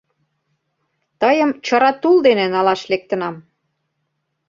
Тыйым 1.21 1.51
чыра 1.65 1.91
тул 2.01 2.15
дене 2.27 2.45
налаш 2.53 2.81
лектынам! 2.91 3.35